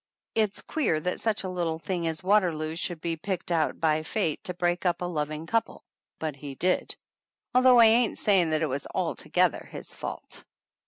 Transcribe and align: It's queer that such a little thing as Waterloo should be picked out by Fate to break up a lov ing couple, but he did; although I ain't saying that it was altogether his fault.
It's 0.33 0.63
queer 0.63 0.99
that 1.01 1.19
such 1.19 1.43
a 1.43 1.47
little 1.49 1.77
thing 1.77 2.07
as 2.07 2.23
Waterloo 2.23 2.75
should 2.75 3.01
be 3.01 3.15
picked 3.17 3.51
out 3.51 3.79
by 3.79 4.01
Fate 4.01 4.43
to 4.45 4.55
break 4.55 4.83
up 4.83 5.03
a 5.03 5.05
lov 5.05 5.29
ing 5.29 5.45
couple, 5.45 5.83
but 6.17 6.35
he 6.35 6.55
did; 6.55 6.95
although 7.53 7.79
I 7.79 7.85
ain't 7.85 8.17
saying 8.17 8.49
that 8.49 8.63
it 8.63 8.65
was 8.65 8.87
altogether 8.95 9.67
his 9.71 9.93
fault. 9.93 10.43